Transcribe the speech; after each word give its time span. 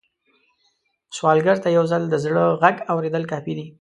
سوالګر 1.15 1.57
ته 1.63 1.69
یو 1.77 1.85
ځل 1.91 2.01
د 2.09 2.15
زړه 2.23 2.43
غږ 2.61 2.77
اورېدل 2.91 3.23
کافي 3.31 3.53
دي 3.57 3.65